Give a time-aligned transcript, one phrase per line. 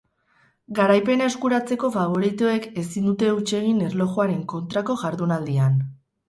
[0.77, 5.79] Garaipena eskuratzeko faboritoek ezin dute huts egin erlojuaren kontrako jardunaldian.